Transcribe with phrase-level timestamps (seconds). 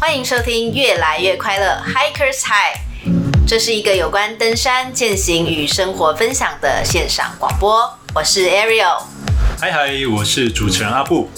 [0.00, 2.76] 欢迎收听《越来越快乐 Hikers High》，
[3.48, 7.98] 这是一个有关登山、践行与生活分享的线上广播。
[8.14, 9.02] 我是 Ariel，
[9.60, 11.28] 嗨嗨，我是主持人阿布。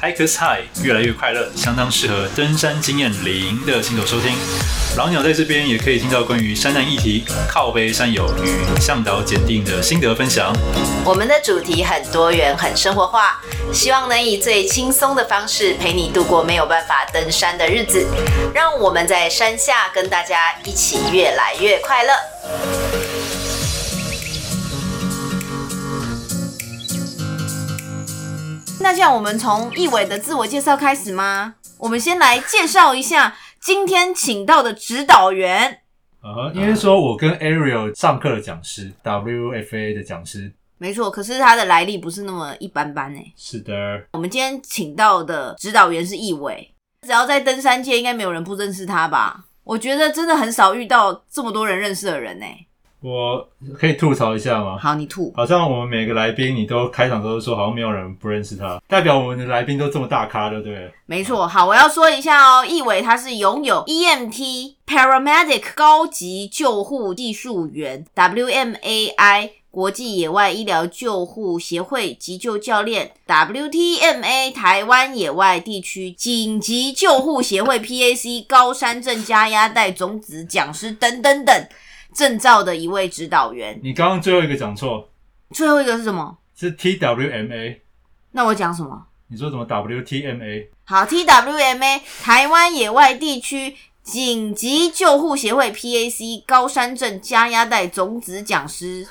[0.00, 4.32] Hikers High，越来越快乐，相当适合登山经验零的新手收听。
[4.96, 10.52] 老鸟在这边也可以听到关于山难议题、靠背山友与向导检定的心得分享。
[11.04, 13.40] 我们的主题很多元、很生活化，
[13.72, 18.06] 希望能以最轻松的方式陪你度过没有办法登山的日子。
[18.54, 23.17] 让我们在山下跟大家一起越来越快乐。
[28.88, 31.56] 那这样，我们从易伟的自我介绍开始吗？
[31.76, 33.36] 我们先来介绍一下。
[33.60, 35.80] 今天请到的指导员，
[36.22, 41.10] 呃，应该说我跟 Ariel 上课的讲师，WFA 的讲师，没错。
[41.10, 43.20] 可是他的来历不是那么一般般呢。
[43.36, 43.74] 是的，
[44.12, 49.44] 我们今天请到的指导员是易伟，只要在登山界，应该没有人不认识他吧？
[49.64, 52.46] 我觉得真的很少遇到这么多人认识的人呢。
[53.00, 54.76] 我可以吐槽一下吗？
[54.78, 55.32] 好，你吐。
[55.36, 60.90] 好像我们每个来宾，你都开场都说好像没有人不认识他，代表我们的来宾都这么大咖，对不对？
[61.06, 61.46] 没错。
[61.46, 81.54] 好，我要说一下哦，易伟他是拥有 EMT Paramedic 高级救护技术员，WMAI 国际野外医疗救护协会急救教练，WTMA 台湾野外地区紧急救护协会 PAC 高山症加压带种子讲师等等等。
[82.18, 85.08] 证照的一位指导员，你刚刚最后一个讲错，
[85.52, 86.36] 最后一个是什么？
[86.56, 87.78] 是 TWMA。
[88.32, 89.06] 那我讲什么？
[89.28, 90.66] 你说什么？WTMA。
[90.84, 99.06] 好，TWMA 台湾野外地区紧急救护协会 PAC 高山镇加压带种子讲师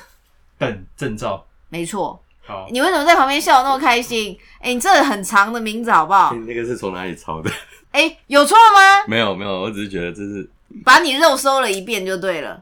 [0.58, 1.46] 等证照。
[1.70, 2.22] 没错。
[2.46, 4.38] 好，你为什么在旁边笑得那么开心？
[4.60, 6.34] 哎、欸，你这很长的名字好不好？
[6.34, 7.50] 那个是从哪里抄的？
[7.92, 9.06] 哎、欸，有错吗？
[9.08, 10.50] 没有没有，我只是觉得这是
[10.84, 12.62] 把你肉搜了一遍就对了。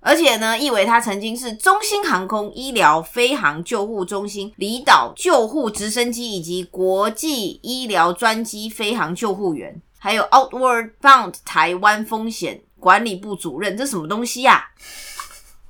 [0.00, 14.64] 而且呢，一伟他曾经是中兴航空医疗飞航救护中心离岛救护直升机以及国际医疗专机飞航救护员，还有 Outward Bound 台湾风险管理部主任，这什么东西呀、啊？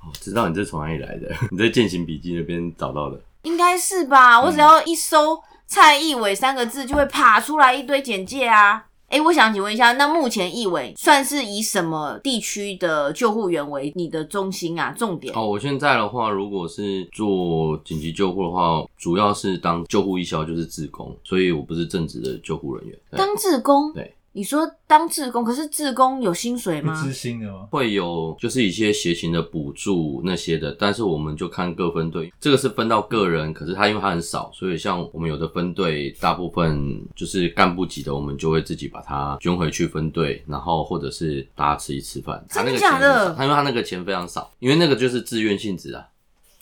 [0.03, 1.29] 哦，知道你这从哪里来的？
[1.51, 3.21] 你在践行笔记那边找到的？
[3.43, 4.41] 应该是吧？
[4.41, 8.85] 我只要一搜蔡一伟三个字，就会爬出来一堆简介啊。
[9.11, 14.95] 哎、欸，我想请问一下，那目前义伟算是以什么地区的救护员为你的中心啊？
[14.97, 15.35] 重点？
[15.35, 22.97] 哦，我现在的话，如果是做紧急救护的话，主要是当救护医消，就是自工，所以我不是正职的救护人员。
[23.11, 23.93] 当自工？
[23.93, 24.15] 对。
[24.33, 27.03] 你说当志工，可是志工有薪水吗？
[27.03, 27.67] 知薪的吗？
[27.71, 42.45] 会有，就是一些协勤的补助那些的，但是我们就看各分队，这个是分到个人，可是他因为他很少，所以像我们有的分队，大部分就是干部级的，我们就会自己把它捐回去分队，然后或者是大家吃一吃饭。
[42.49, 43.35] 真的假的？
[43.35, 46.07] 他因为他那个钱非常少，因为那个就是自愿性质啊，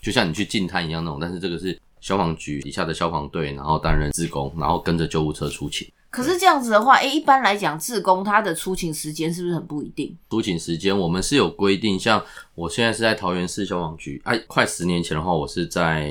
[0.00, 5.86] 就像你去进摊一样那种，但是这个是消防局底下的消防队，然后担任志工，然后跟着救护车出勤。
[6.10, 10.16] 可是这样子的话，诶、欸，一般来讲，志工他的出勤时间是不是很不一定？
[10.30, 12.24] 出勤时间我们是有规定，像
[12.54, 16.10] 我现在是在桃园市消防局，哎、啊，快十年前的话，我是在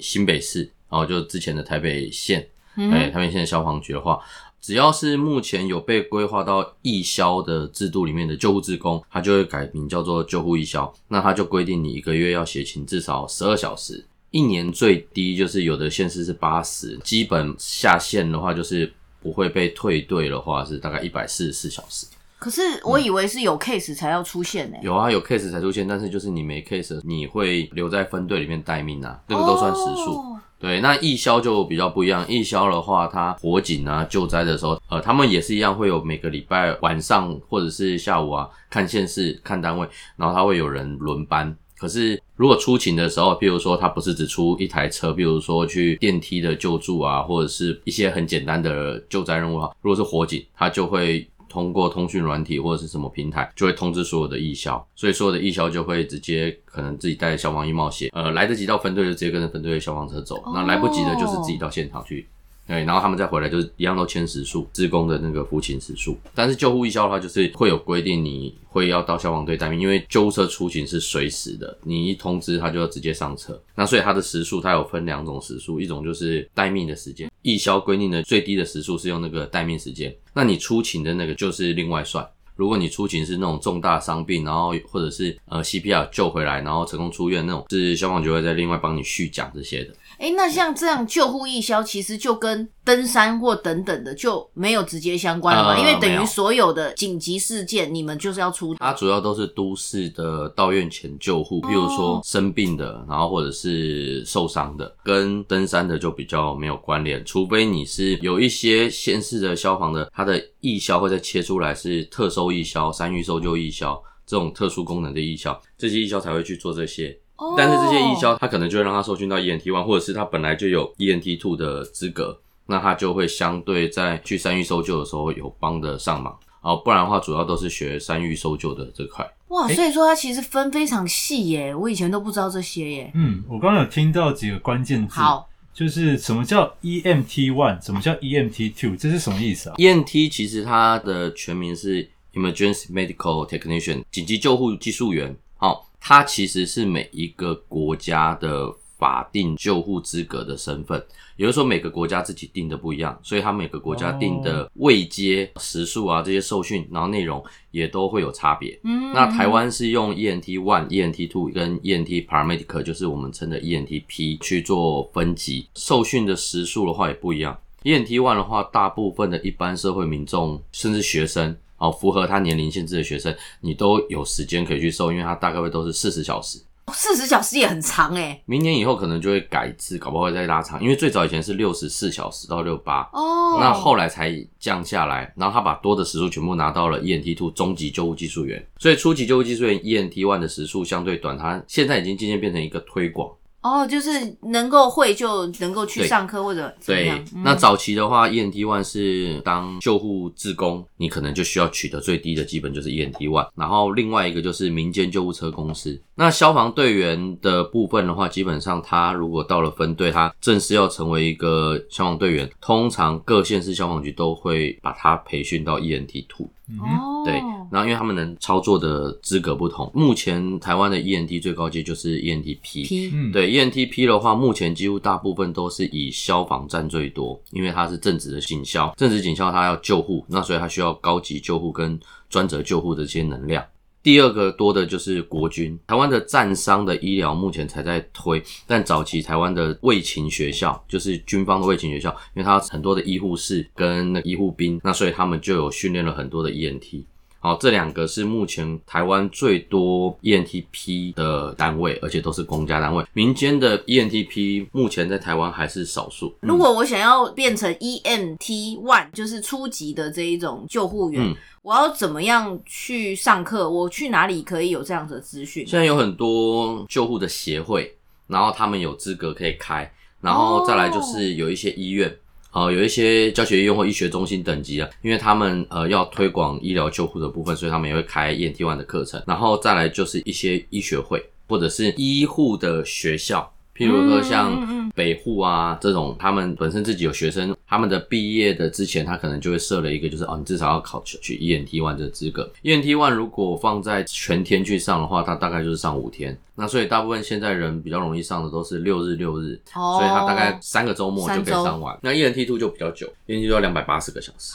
[0.00, 4.18] 新北市，然后就之前的台北县，嗯，台北县的消防局的话，
[4.62, 18.90] 只要是目前有被规划到义消的制度里面的救护志工，他就会改名叫做救护义消，那他就规定你一个月要协勤至少十二小时，一年最低就是有的县市是八十，基本下限的话就是。
[19.24, 22.06] 不会被退队的话是大概一百四十四小时。
[22.38, 24.84] 可是我以为是有 case 才要出现呢、欸嗯。
[24.84, 30.12] 有啊，有 case 才出现，但是就是你没 case，你会留在分队里面待命啊，这个都算时数。
[30.12, 30.26] Oh.
[30.60, 32.26] 对，那义消就比较不一样。
[32.28, 41.54] 义消的话，它火警啊、救灾的时候，呃，他们也是一样会有每个礼拜晚上或者是下午啊，看县市、看单位，然后他会有人轮班。
[41.76, 62.26] 可是，如果出勤的时候，譬如说他不是只出一台车，譬如说去电梯的救助啊，或者是一些很简单的救灾任务啊，如果是火警，他就会通过通讯软体或者是什么平台，就会通知所有的义消，所以所有的义消就会直接可能自己带着消防衣帽鞋，呃，来得及到分队就直接跟着分队的消防车走，那来不及的就是自己到现场去。
[62.66, 66.16] 对，然后他们再回来就是一样都签时数，志工的那个服勤时数。
[66.34, 73.60] 但是救护义消的话，就是会有规定，你会要到消防队待命，因为救护车出勤是随时的，你一通知他就要直接上车。
[73.74, 82.26] 那所以他的时数，它有分两种时数，一种就是待命的时间，义消规定的最低的时数是用那个待命时间，那你出勤的那个就是另外算。
[82.56, 89.92] 如果你出勤是那种重大伤病，然后或者是呃 CPR 救回来，然后成功出院那种，是消防局会再另外帮你续奖这些的。
[90.18, 95.74] 哎，那像这样救护义消，其实就跟登山或等等的就没有直接相关了嘛？
[95.74, 98.74] 呃、因为等于所有的紧急事件，你们就是要出。
[98.74, 107.24] 它主要都是都市的到院前救护，譬如说生病的，然后或者是受伤的，跟登山的就比较没有关联。
[107.24, 117.18] 除非你是有一些县市的消防的，它的义消会再切出来是特搜义消、山域搜救义消这种特殊功能的义消，这些义消才会去做这些。
[117.56, 126.38] 但是这些义消，他可能就会让他受训到 ENT one，或者是他本来就有 ENT two 的资格，那他就会相对在去山域搜救的时候有帮得上忙。
[126.62, 129.28] 哦，不然的话，主要都是学山域搜救的这块。
[129.48, 133.12] 哇，所以说它其实分非常细耶，我以前都不知道这些耶。
[133.14, 145.36] 嗯，我刚刚有听到几个关键字，好，就是什么叫 EMT one，什么叫 EMT two，这是什么意思啊？EMT 其实它的全名是 Emergency Medical Technician，紧急救护技术员。
[145.56, 145.90] 好。
[146.06, 151.02] 它其实是每一个国家的法定救护资格的身份，
[151.38, 158.78] 也就是说每个国家自己定的不一样，所以它每个国家定的位阶、时数啊这些受训，然后内容也都会有差别。
[158.84, 167.58] 嗯，那台湾是用 ENT one、ENT two 跟 ENT Paramedic，就是我们称的 ENTP 去做分级，受训的时数的话也不一样。
[167.82, 171.56] ENT one 的话，大部分的一般社会民众甚至学生。
[171.84, 176.58] 哦，符合他年龄限制的学生，你都有时间可以去收，因为他大概会都是四十小时。
[176.92, 178.42] 四十小时也很长诶。
[178.44, 193.30] 明年以后可能就会改制，搞不好会再拉长，因为最早以前是六十四小时到六八哦，那后来才降下来，然后他把多的时数全部拿到了 ENT two 中级救护技术员，所以初级救护技术员 ENT one 的时数相对短，他现在已经渐渐变成一个推广。
[193.64, 194.10] 哦，就是
[194.42, 197.18] 能够会就能够去上课或者怎么样。
[197.24, 203.48] 对，那早期的话，ENT one 是当救护志工，你可能就需要取得最低的基本就是 ENT one。
[203.56, 205.98] 然后另外一个就是民间救护车公司。
[206.16, 216.48] 那消防队员的部分的话，基本上他如果到了分队，他正式要成为一个消防队员，通常各县市消防局都会把他培训到 ENT two。
[216.80, 217.34] 哦，对，
[217.70, 222.60] 然后因为他们能操作的资格不同，目前台湾的 ENT 最高阶就是 ENTP，。
[222.62, 232.00] P，对 ENTP 的话，目前几乎大部分都是以消防占最多，因为它是正职的警消，正职警消它要救护，那所以它需要高级救护跟
[232.30, 233.62] 专责救护的这些能量。
[234.04, 247.06] 第二个多的就是国军，台湾的战伤的医疗目前才在推，但早期台湾的卫勤学校就是军方的卫勤学校，因为它很多的医护室跟那医护兵，那所以他们就有训练了很多的 E N T。
[247.44, 253.04] 好，这两个是目前台湾最多 ENTP 的单位，而且都是公家单位。
[253.12, 256.34] 民间的 ENTP 目前在台湾还是少数。
[256.40, 261.22] 如果我想要变成 ENT One，就是初级的这一种救护员。
[261.22, 263.68] 嗯我要怎么样去上课？
[263.68, 265.66] 我去哪里可以有这样子的资讯？
[265.66, 267.94] 现在有很多救护的协会，
[268.26, 272.14] 然后他们有资格可以开，然后再来就是有一些医院，
[272.54, 283.52] 呃，有一些教学医院或医学中心等级啊，因为他们呃要推广医疗救护的部分，所以他们也会开 EMT one 的课程，然后再来就是一些医学会或者是医护的学校。
[283.76, 292.48] 譬如说像北护啊这种，他们本身自己有学生，他们的毕业的之前，他可能就会设了一个，就是哦，你至少要考取 ENT one 的资格。
[292.62, 296.38] ENT one 如果放在全天去上的话，它大概就是上五天。
[296.54, 301.98] 那所以大部分现在人比较容易上的都是六日六日，所以他大概三个周末就可以上完。
[302.00, 304.54] 那 ENT two 就比较久，ENT two 要两百八十个小时，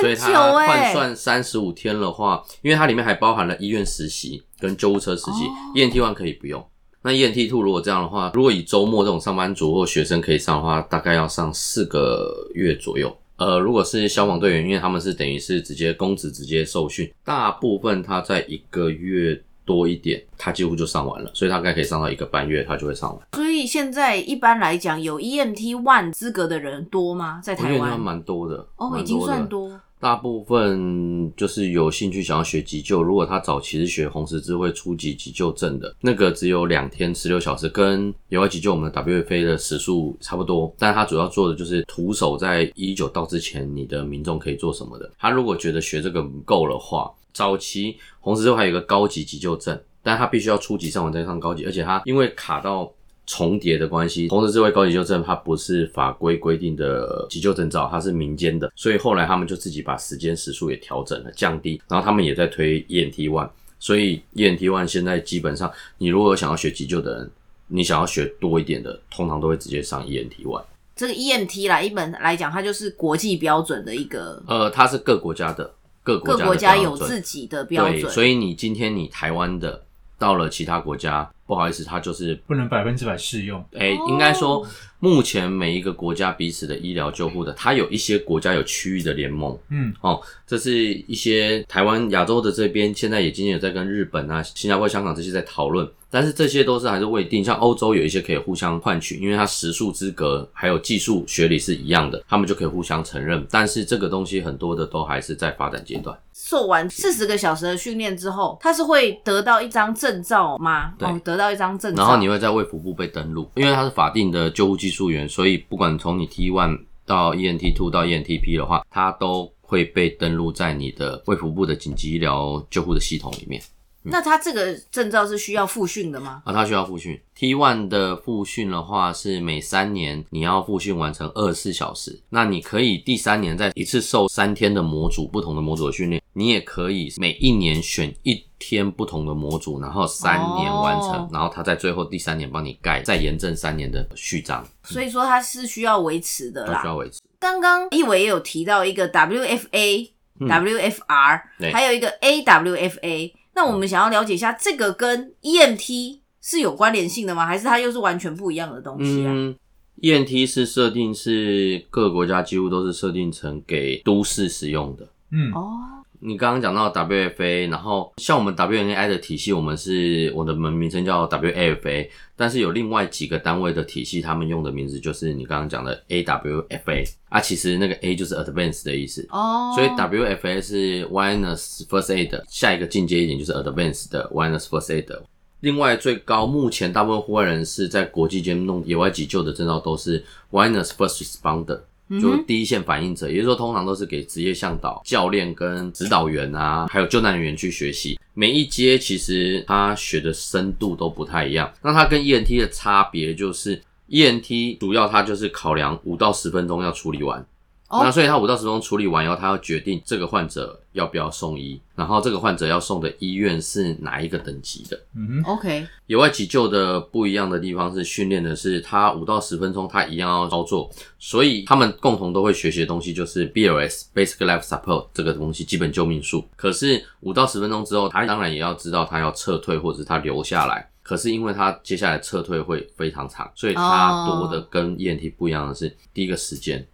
[0.00, 5.44] 所以它换算三十五天的话，因为它里面还包含了医院实习跟救护车实习
[5.76, 6.66] ，EMT one 可以不用。
[7.02, 13.16] 那 ENT two 如果这样的话，如果以周末这种上班族或学生可以上的话，大概要上四个月左右。
[13.36, 23.26] 呃，如果是消防队员，因为他们是等于是直接公职直接受训，大部分他在一个月多一点，他几乎就上完了，所以他大概可以上到一个半月，他就会上完。
[23.32, 27.40] 所以现在一般来讲，有 EMT one 资格的人多吗？
[27.40, 28.00] 在台湾？
[28.00, 29.80] 蛮多的哦，已经算多。
[30.00, 45.10] 大部分就是有兴趣想要学急救，如果他早期是学红十字会初级急救证的，那个只有两天十六小时，跟野外急救我们的 WFA 的时数差不多，但他主要做的就是徒手在一九到之前，你的民众可以做什么的。
[45.18, 52.92] 他如果觉得学这个不够的话，早期红十字会还有一个高级急救证，但他必须要初级上完再上高级，而且他因为卡到。
[53.30, 63.46] 重叠的关系，红十字会高级急救证它不是法规规定的急救证照，它是民间的，所以后来他们就自己把时间时数也调整了，降低，然后他们也在推 EMT one，
[63.78, 67.30] 所以 EMT one 现在基本上，你如果想要学急救的人，
[67.66, 70.64] 你想要学多一点的，通常都会直接上 EMT one。
[70.96, 75.70] 这个 EMT 来一本来讲，它就是国际标准的一个，呃，它是各国家的，
[76.02, 79.84] 各国家的各国家有自己的标准，对，所以你今天你台湾的。
[80.18, 83.64] 到了其他国家，不好意思，它就是不能百分之百适用。
[83.74, 84.66] 哎、欸，应该说，
[84.98, 89.56] 目前每一个国家彼此的医疗救护的，它有一些国家有区域的联盟。
[89.70, 95.88] 嗯，哦，这是一些台湾、亚洲的这边，现在也今天有在跟日本啊、新加坡、香港这些在讨论。
[96.10, 103.46] 但是这些都是还是未定，像欧洲有一些可以互相换取，因为它时数资格还有技术学历是一样的，他们就可以互相承认。
[103.50, 106.18] 但是这个东西很多的都还是在发展阶段。
[106.32, 110.94] 受完四十个小时的训练之后，他是会得到一张证照吗？
[110.98, 123.60] 对，哦、得到一张证照，然后你会在卫福部被登录，因为他是法定的救护技术员，所以不管从你 T one 到 ENT two 到 ENTP 的话，他都会被登录在你的卫福部的紧急医疗救护的系统里面。
[124.04, 126.42] 那他这个证照是需要复训的吗？
[126.44, 127.20] 啊，他需要复训。
[127.34, 132.20] T one 的复训的话是每三年你要复训完成二十四小时。
[132.30, 136.22] 那你可以第三年再一次受三天的模组，不同的模组的训练。
[136.32, 144.64] 你也可以每一年选一天不同的模组，然后三年完成，哦、然后他在最后第三年帮你盖再延证三年的序章。
[144.84, 147.18] 所以说它是需要维持的啦，需要维持。
[147.40, 153.32] 刚刚一伟也有提到一个 WFA、嗯、WFR，还有一个 AWFA。
[153.58, 157.44] 那我们想要了解一下，这个跟 EMT 是有关联性的吗？
[157.44, 159.32] 还是它又是完全不一样的东西啊？
[159.34, 159.56] 嗯
[160.00, 165.08] ，EMT 是设定是各个国家几乎都是设定成给都市使用的。
[165.32, 165.97] 嗯，哦。
[166.20, 183.52] 你刚刚讲到 WFA，然后像我们 WNA 的体系，我们是我的门名称叫 WAFA，但是有另外几个单位的体系，他们用的名字就是你刚刚讲的 AWFA 啊，其实那个 A 就是 Advanced 的意思哦，所以 WFA 是 Wireless First Aid，下一个进阶一点就是
[183.52, 185.20] Advanced 的 Wireless First Aid。
[185.60, 191.80] 另外最高目前大部分户外人士在国际间弄野外急救的证照都是 Wireless First Responder。
[192.20, 198.18] 就第一线反应者，也就是说，通常都是给职业向导、教练跟指导员啊，还有救难人员去学习。
[198.32, 201.72] 每一阶其实他学的深度都不太一样。
[201.82, 207.44] 那它跟 ENT 的差别就是，ENT 主要它就是考量五到十分钟要处理完。
[207.90, 208.02] Oh.
[208.02, 215.00] 那所以他五到十分钟处理完以后，他要决定这个患者要不要送医，然后这个患者要送的医院是哪一个等级的。
[215.16, 215.86] 嗯哼，OK。
[216.06, 226.44] 野外急救的不一样的地方是训练的是他五到十分钟他一样要操作，所以他们共同都会学习的东西就是 BLS（Basic Life Support） 这个东西，基本救命术。
[226.56, 230.86] 可是五到十分钟之后，他当然也要知道他要撤退或者是他留下来。
[231.02, 236.86] 可是因为他接下来撤退会非常长，所以他多的跟 EMT 不一样的是第一个时间。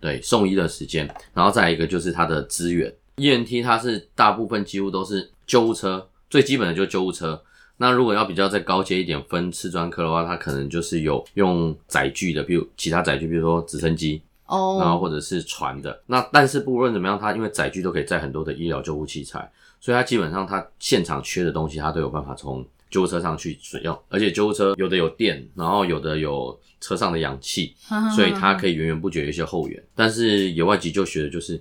[0.00, 2.92] 对，送医的时间，然后再一个就是它的资源。
[3.16, 7.42] ，ENT 它是大部分几乎都是救护车，最基本的就是救护车。
[7.78, 14.82] 那如果要比较再高阶一点，分次专科的话，它可能就是有用载具的，比如其他载具，比如说直升机哦，oh.
[14.82, 16.02] 然后或者是船的。
[16.06, 19.50] 那但是不论怎么样，它因为载具都可以载很多的医疗救护器材，
[19.80, 22.64] 所以它基本上它现场缺的东西，它都有办法从
[22.96, 23.98] 救护车上去使用。
[24.08, 26.58] 而且救护车有的有电，然后有的有。
[26.78, 27.74] 车上的氧气，
[28.14, 29.82] 所以它可以源源不绝的一些后援。
[29.94, 31.60] 但是野外急救学的就是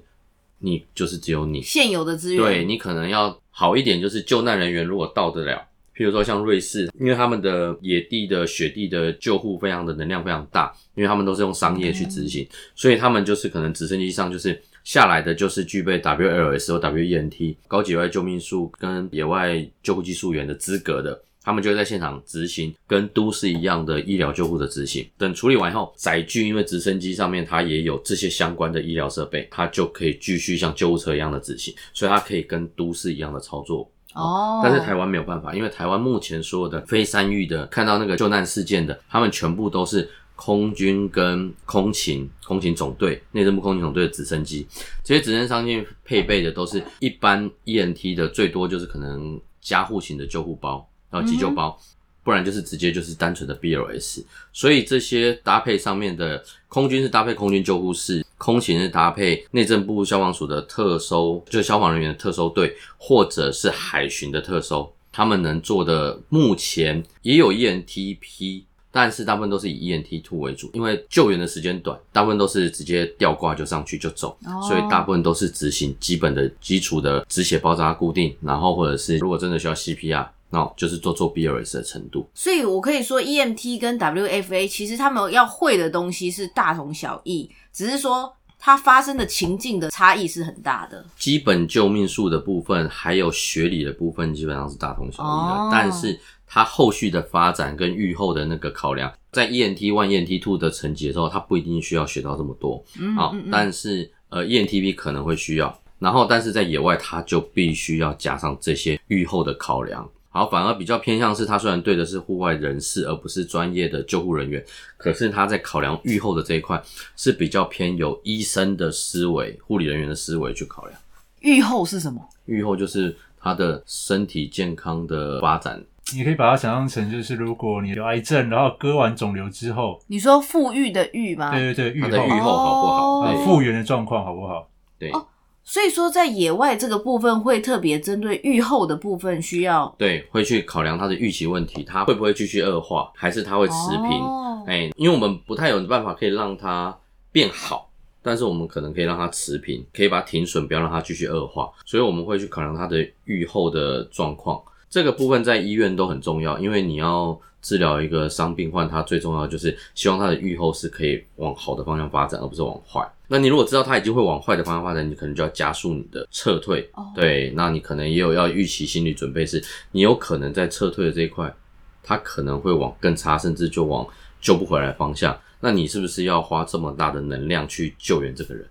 [0.60, 2.44] 你，就是只有你现有的资源。
[2.44, 5.58] 对，你可能要好一点，就是救难人员如果到得了，
[5.96, 21.22] 譬如说像瑞士，因为他们的野地的雪地的救护非常的能量非常大，因为他们都是用商业去执行，嗯、所以他们就是可能直升机上就是下来的就是具备 WLS 或 WENT 高级野外救命术跟野外救护技术员的资格的。
[21.44, 25.08] 他们就会在现场执行跟都市一样的医疗救护的执行。
[25.16, 33.88] 等处理完以后，载具因为直升机上面它也有这些相关的医疗设备，它就可以继续像救护车一样的执行，所以它可以跟都市一样的操作。
[34.16, 44.68] 哦，但是台湾没有办法，因为台湾目前所有的非山域的看到那个救难事件的，他们全部都是空军跟空勤、空勤总队、内政部空勤总队的直升机，
[45.04, 50.88] 这些直升上面配备的都是一般 ENT 的，最多就是可能加护型的救护包。
[51.12, 51.80] 然后急救包，
[52.24, 68.64] 不然就是直接就是单纯的 BLS，所以这些搭配上面的空军是搭配空军救护室，空勤是搭配内政部消防署的特搜，就是消防人员的特搜队，或者是海巡的特搜，他们能做的目前也有 EMTP，
[68.96, 80.28] 但是大部分都是以 EMT2 为主，因为救援的时间短，大部分都是直接吊挂就上去就走，所以大部分都是执行基本的基础的止血包扎固定，然后或者是如果真的需要 CPR。
[80.52, 91.04] 那，就是做做 BLS 的程度，所以我可以说 EMT 跟 WFA 其实他们要会的东西是大同小异，只是说它发生的情境的差异是很大的。
[91.18, 102.84] 基本救命术的部分还有学理的部分基本上是大同小异的，哦、但是它后续的发展跟预后的那个考量，在 ENT one、ENT two 的层级的时候，它不一定需要学到这么多。
[103.00, 110.08] 嗯，好、哦，但是呃 ENTP 可能会需要，然后但是在野外它就必须要加上这些预后的考量。
[110.30, 114.62] 好，反而比较偏向是他虽然对的是户外人士，而不是专业的救护人员，
[114.98, 116.84] 可是他在考量预后的这一块
[117.16, 121.00] 是比较偏有医生的思维、护理人员的思维去考量。
[121.40, 122.22] 预后是什么？
[122.48, 125.82] 预后就是他的身体健康的发展。
[126.14, 131.50] 你可以把它想象成，就是如果你有癌症，然后割完肿瘤之后，你说复愈的愈吗？
[131.52, 133.20] 对对对，愈的愈后好不好？
[133.22, 134.70] 哦、复原的状况好不好？
[135.00, 135.10] 对。
[135.12, 135.26] 哦，
[135.64, 144.10] 所以说在野外这个部分会特别针对愈后的部分需要，对，会去考量它的预期问题，它会不会继续恶化，还是它会持平？
[144.12, 146.96] 哎、哦欸，因为我们不太有办法可以让它
[147.32, 147.90] 变好，
[148.22, 154.62] 但是我们可能可以让它持平，可以把它停损，不要让它继续恶化，所以我们会去考量它的愈后的状况。
[154.96, 163.06] 这个部分在医院都很重要，因为你要治疗一个伤病患，他最重要的就是希望他的愈后是可以往好的方向发展，而不是往坏。
[163.28, 166.90] 那你如果知道他已经会往坏的方向发展，你可能就要加速你的撤退。
[166.94, 169.62] 哦、对，那你可能也有要预期心理准备，是
[169.92, 171.54] 你有可能在撤退的这一块，
[172.02, 174.08] 他可能会往更差，甚至就往
[174.40, 175.38] 救不回来的方向。
[175.60, 178.66] 那你是不是要花这么大的能量去救援这个人？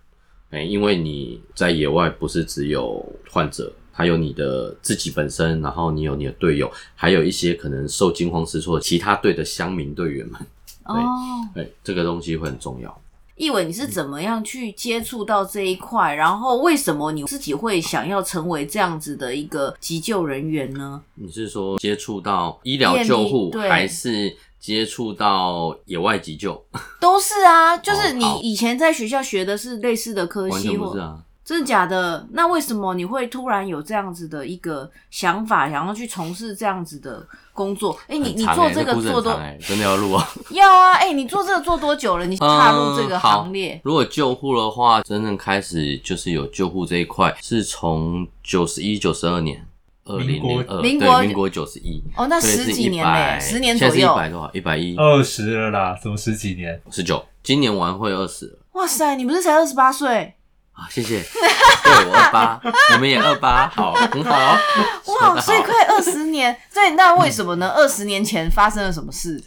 [0.52, 3.70] 哎，因为你在野外不是只有患者。
[3.96, 10.38] 还有你的自己本身，然后你有你的队友，还有一些可能受惊慌失措的其他队的乡民队员们。
[10.86, 13.00] 对，哦，对，这个东西会很重要。
[13.36, 16.14] 易伟，你是怎么样去接触到这一块？
[16.14, 21.02] 然后为什么你自己会想要成为这样子的一个急救人员呢？
[21.14, 26.64] 你是说接触到医疗救护，还是接触到野外急救？
[27.00, 31.23] 都是啊，就是你以前在学校学的是类似的科系，完全不是啊。
[31.44, 32.26] 真的假的？
[32.30, 37.92] 那为什么你会突然有这样子的一个想法，想要去从事这样子的工作？
[38.08, 40.26] 哎、欸，你你做这个做多，真的要录啊？
[40.50, 40.92] 要啊！
[40.94, 42.24] 哎、欸，你做这个做多久了？
[42.24, 43.74] 你踏入这个行列？
[43.74, 49.66] 嗯、如果救护的话，真正开始就是有救护这一块，是从九十一、九十二年，
[50.06, 52.02] 二零零二，民国民国九十一。
[52.16, 53.94] 哦，那十几年嘞，十年左右。
[53.94, 54.50] 现在一百多少？
[54.54, 54.96] 一百一？
[54.96, 55.98] 二十了啦？
[56.02, 56.80] 怎么十几年？
[56.90, 58.58] 十九，今年完会二十。
[58.72, 60.34] 哇塞，你不是才二十八岁？
[60.76, 61.22] 好，谢谢。
[61.22, 62.60] 对，我二八，
[62.92, 64.32] 你们也二八，好，很好。
[64.32, 66.54] 哇，所以快二十年。
[66.74, 67.68] 对，那为什么呢？
[67.68, 69.42] 二十年前发生了什么事？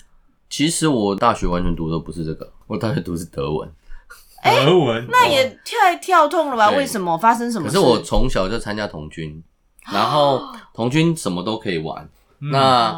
[0.49, 3.69] 其实我大学完全读的不是这个，我大学读的是德文。
[4.41, 6.69] 德文，那也太跳痛了吧？
[6.69, 7.75] 为什么发生什么事？
[7.75, 9.43] 可是我从小就参加童军，
[9.91, 10.41] 然后
[10.73, 12.09] 童军什么都可以玩。
[12.39, 12.91] 那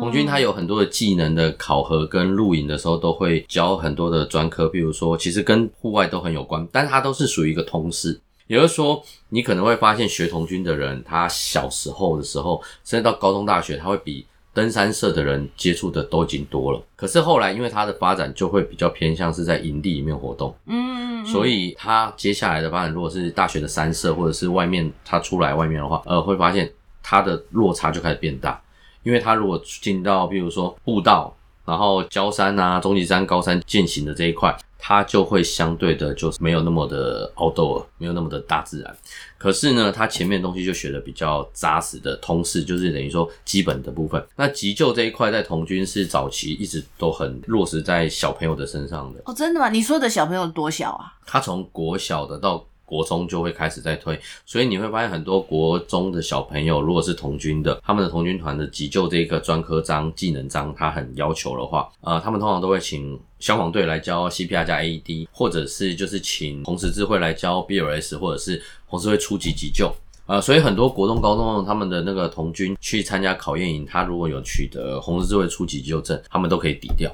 [0.00, 8.20] 红军他有很多的技能的考核跟录影的时候，都会教很多的专科，比如说其实跟户外都很有关，但他都是属于一个通识。
[8.48, 16.82] 也就是说，你可能会发现学童军的人，他小时候的时候，甚至到高中、大学，他会比登山社的人接触的都已经多了。
[16.94, 26.70] 可是后来，因为他的发展就会比较偏向是在营地里面活动，嗯，所以他接下来的发展，如果是大学的山社或者是外面他出来外面的话，呃，会发现
[27.02, 28.60] 他的落差就开始变大。
[29.02, 31.34] 因为他如果进到，比如说步道，
[31.64, 38.96] 然后郊山啊、中级山、高山践行的这一块，他就会相对的，就是没有那么的 outdoor，没有那么的大自然。
[39.38, 44.24] 可是呢，他前面的东西就学的比较扎实的通识，就是等于说基本的部分。
[44.36, 49.20] 那急救这一块在童军是早期一直都很落实在小朋友的身上的。
[49.24, 49.68] 哦，真的吗？
[49.68, 51.14] 你说的小朋友多小啊？
[51.26, 52.64] 他从国小的到。
[52.92, 69.90] 国中就会开始在推，所以你会发现很多国中的小朋友，如果是童军的，他们的童军团的急救这个专科章、技能章，他很要求的话，呃，他们通常都会请消防队来教 CPR 加 AED，或者是就是请红十字会来教 BLS，或者是红十字会初级急救，
[70.26, 77.10] 呃，所以很多国中、高中他们的那个童军去参加考验营，他如果有取得红十字会初级急救证，他们都可以抵掉。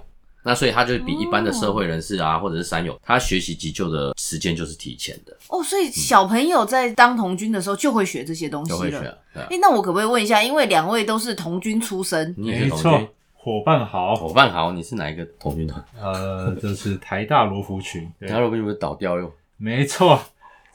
[0.49, 5.37] 那所以他就比一般的社会人士啊，哦、或者是山友，他学习急救的时间就是提前的。
[5.49, 8.79] 哦，所以小朋友在当童军的时候就会学这些东西了。
[8.79, 8.97] 就会学。
[9.35, 15.85] 哎、啊欸，那我可不可以问一下，因为两位都是童军出身，你也是童军，伙伴好，伙伴好，你是哪一个童军团？
[16.01, 18.11] 呃，就是台大罗浮群。
[18.19, 19.31] 台大罗浮群不是倒掉哟？
[19.59, 20.19] 没错。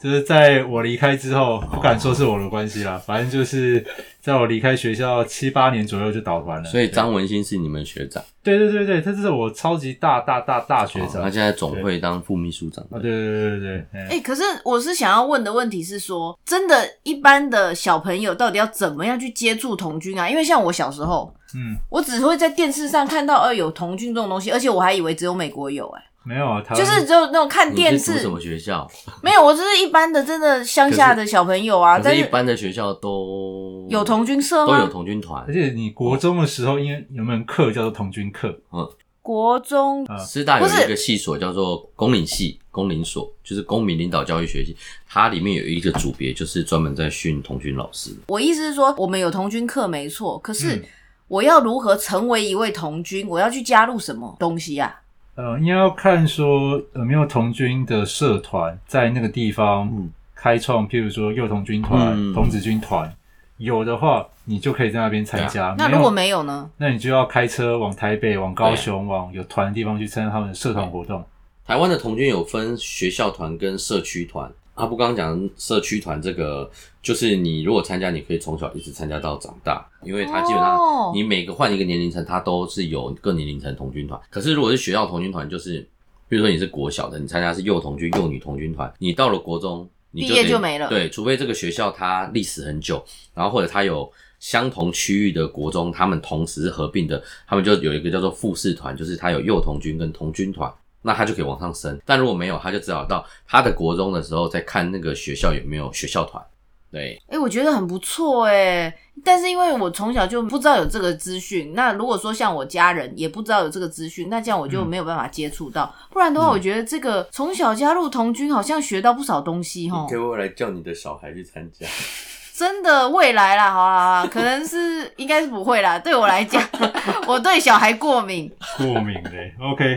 [0.04, 3.82] 就是在我离开之后，不敢说是我的关系啦，反正就是
[4.20, 6.68] 在我离开学校七八年左右就倒团了。
[6.68, 8.22] 所以张文新是你们学长？
[8.42, 11.22] 对对对对，他是我超级大大大大学长。
[11.22, 12.84] 他现在总会当副秘书长。
[12.90, 13.86] 啊，对对对对对。
[13.94, 20.28] 哎、欸，可是我是想要问的问题是说，真的，一般的小朋友到底要怎么样去接触童军啊？
[20.28, 26.04] 因为像我小时候，嗯，我只会在电视上看到，呃，有童军这种东西，而且我还以为只有美国有、欸，哎。
[26.26, 28.12] 没有啊，就是只有那种看电视。
[28.12, 28.90] 你是读什么学校？
[29.22, 32.00] 没有，我就是一般的，真的乡下的小朋友啊。
[32.02, 34.78] 但是一般的学校都有童军社吗？
[34.78, 35.44] 都有童军团。
[35.46, 38.58] 而且你国中的时候，因为有没有课叫做童军课。
[38.72, 38.88] 嗯，
[39.20, 44.74] 国中师大有一个系所叫做公领系，公领所就是公民领导教育学系，
[45.06, 48.10] 它里面有一个组别就是专门在训童军老师。
[48.28, 50.82] 我意思是说，我们有童军课没错，可是
[51.28, 53.28] 我要如何成为一位童军？
[53.28, 55.03] 我要去加入什么东西呀、啊？
[55.36, 63.12] 呃，应该要看说有没有童军的社团在那个地方开创，譬如说幼童军团、嗯、童子军团。
[63.56, 65.74] 有的话，你就可以在那边参加。
[65.78, 66.68] 那如果没有呢？
[66.76, 71.24] 那你就要开车往台北、往高雄、往有团的地方去参加他们的社团活动。
[71.64, 74.50] 台湾的童军有分学校团跟社区团。
[74.74, 76.70] 阿布刚刚讲社区团这个，
[77.02, 80.78] 就是你如果参加，你可以从小一直参加到长大，因为它基本上
[81.14, 84.20] 你每个换一个年龄层，它都是有各年龄层童军团。
[84.30, 85.80] 可是如果是学校童军团，就是
[86.28, 89.88] 比如说你是国小的，你参加是幼童军、幼女童军团，你到了国中。
[90.16, 90.88] 毕业就没了。
[90.88, 94.08] 对，除非这个学校它历史很久，然后或者它有
[94.38, 100.72] 相同区域的国中，他们同时是合并的，他们就有一个叫做复式团，就是它有幼童军跟童军团，
[101.06, 102.00] 那他就可以往上升。
[102.04, 106.42] 但如果没有，他就只好到他的国中的时候再看那个学校有没有学校团。
[106.90, 115.92] 对，哎、欸，我觉得很不错哎，但是因为我从小就不知道有这个资讯，那如果说像我家人也不知道有这个资讯，那这样我就没有办法接触到。
[115.92, 120.02] 嗯、不然的话，我觉得这个从小加入童军好像学到不少东西哈。
[120.02, 121.84] 你可以未来叫你的小孩去参加？
[122.54, 125.98] 真的，未来啦，好啦，好啦，可能是应该是不会啦。
[125.98, 126.62] 对我来讲，
[127.26, 129.52] 我对小孩过敏，过敏嘞。
[129.60, 129.96] OK。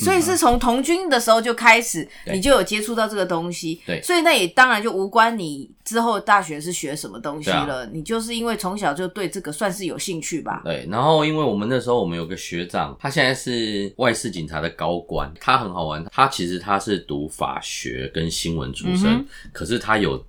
[0.00, 3.80] 所以是从童军的时候就开始，你就有接触到这个东西。
[3.86, 7.86] 对，所以那也当然就无关你之后大学是学什么东西了。
[7.92, 10.62] 你就是因为从小就对这个算是有兴趣吧？
[10.64, 10.86] 对。
[10.90, 16.04] 然后因为我们那时候我们有个学长，他现在是外事警察的高官，他很好玩。
[16.10, 20.24] 他其实他是读法学跟新闻出身，嗯、可是他有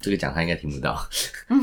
[0.00, 1.08] 这个讲他应该听不到，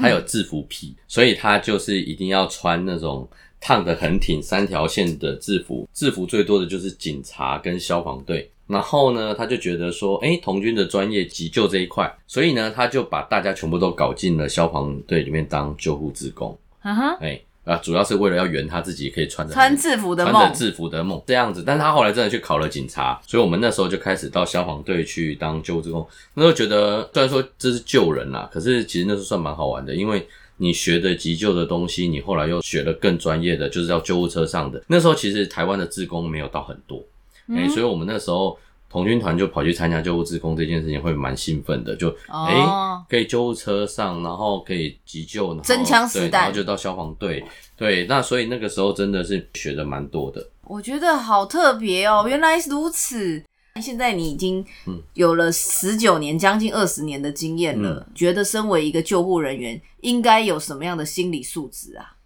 [0.02, 3.30] 他有制服癖，所以他就是一定要穿那种。
[3.62, 8.52] 烫得很挺，三条线的制服，制服最多的就是警察跟消防队。
[8.68, 16.58] 然后呢，他就觉得说，诶、欸，童军的专业急救这一块，所以呢，他就把大家全部都搞进了消防队里面当救护职工。
[16.82, 21.64] 啊哈，哎，啊，主要是为了要圆他自己可以穿着穿制服的梦，穿着制服的梦这样子。
[21.68, 26.08] 但是他后来真的去考了警察，所以我们那时候就开始到消防队去当救护职工。
[26.34, 30.26] 那时候觉得，虽然说这是救人啦，可是其实那时候算蛮好玩的，因为。
[30.62, 34.80] 你学的急救的东西，你后来又学了更专业的，就是要救护车上的。
[34.86, 37.04] 那时候其实台湾的志工没有到很多，诶、
[37.48, 38.56] 嗯欸、所以我们那时候
[38.88, 41.96] 童军团就跑去参加救护志工这件事情，会蛮兴奋的。
[41.96, 47.44] 就诶、哦欸、可以救护车上，然后可以急救，真枪实弹，然后就到消防队。
[47.76, 50.48] 对，那所以那个时候真的是学的蛮多的。
[50.66, 53.44] 我觉得好特别哦，原来如此。
[53.80, 54.66] 现在你已经
[55.14, 62.18] 有了十九年，将近二十年的经验了，嗯，觉得身为一个救护人员，应该有什么样的心理素质啊？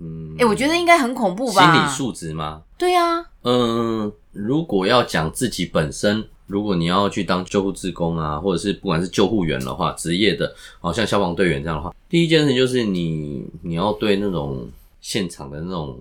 [0.00, 1.74] 嗯，哎、欸，我觉得应该很恐怖吧？
[1.74, 2.62] 心理素质吗？
[2.78, 3.26] 对呀，啊。
[3.42, 14.68] 嗯，如果要讲自己本身，如果你要去当救护志工啊，或者是不管是救护员的话，职业的，好像消防队员这样的话，第一件事就是你你要对那种
[15.00, 15.98] 现场的那种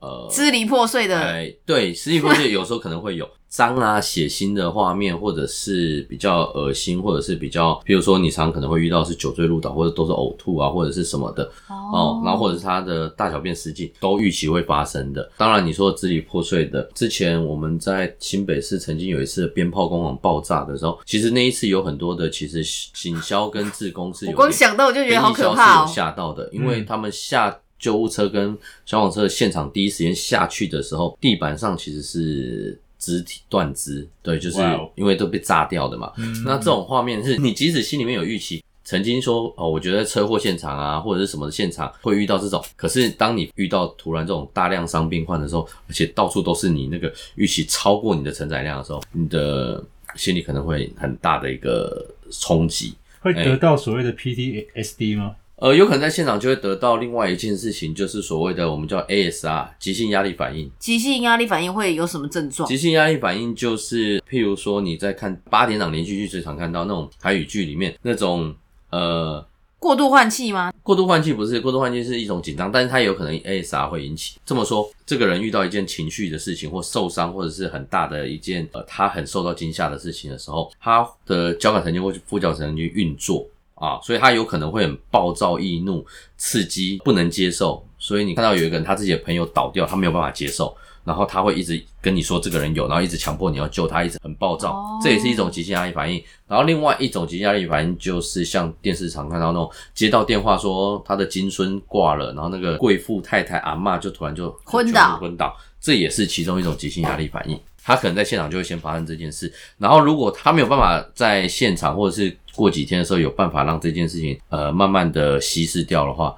[0.00, 3.28] 呃支离破碎的，哎，对，支离破碎有时候可能会有。
[3.48, 15.30] 脏啊、血腥的画面，或者是比较恶心，或者是比较，比如说你常可能会遇到是酒醉入倒，或者都是呕吐啊，或者是什么的哦、哦，然后或者是他的大小便失禁，都预期会发生的。
[15.38, 27.56] 当然，你说支离破碎的，之前我们在新北市曾经有一次鞭炮工厂爆炸的时候，其实那一次有很多的，其实警消跟志工是有，我光想到我就觉得好可怕哦，吓到的，因为他们下
[27.86, 32.78] 救护车跟消防车的现场第一时间下去的时候，地板上其实是。
[32.98, 34.58] 肢体断肢，对，就是
[34.96, 36.10] 因为都被炸掉的嘛。
[36.16, 36.26] Wow.
[36.46, 49.84] 那这种画面是你即使心里面有预期，曾经说哦，我觉得车祸现场啊，或者是什么的现场会遇到这种，可是当你遇到突然这种大量伤病患的时候，而且到处都是你那个预期超过你的承载量的时候，你的
[50.16, 55.36] 心里可能会很大的一个冲击，会得到所谓的 PTSD 吗？
[55.58, 60.70] 呃，有可能在现场就会得到另外一件事情，就是所谓的我们叫 ASR 急性压力反应。
[60.78, 62.68] 急性压力反应会有什么症状？
[62.68, 68.54] 急性压力反应就是，譬如说你在看八点档连续剧最常看到那种台语剧里面那种
[68.90, 69.42] 呃
[69.78, 70.70] 过度换气吗？
[70.82, 74.38] 过度换气不是，过度换气是一种紧张，但是它有可能 ASR 会引起。
[74.44, 83.46] 这么说，这个人遇到一件情绪的事情或受伤，或者是很大的一件呃他很受到惊吓的事情的时候，他的交感神经或副交感神经运作。
[83.76, 86.04] 啊，所以他有可能会很暴躁易怒、
[86.36, 87.86] 刺激，不能接受。
[87.98, 96.22] 所以你看到有一个人，他自己的朋友倒掉，他没有办法接受，然后他会一直跟你说这个人有，然后一直强迫你要救他，一直很暴躁，这也是一种急性压力反应。
[96.46, 105.56] 然后另外一种急性压力反应就是像电视常看到那种接到电话说他的金孙挂了，然后那个贵妇太太阿嬷就突然就昏倒，昏倒。
[105.80, 107.58] 这也是其中一种急性压力反应。
[107.84, 116.34] 他可能在现场就会先发生这件事，然后如果他没有办法在现场或者是过几天的时候有办法让这件事情呃慢慢的稀释掉的话，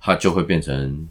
[0.00, 1.08] 它就会变成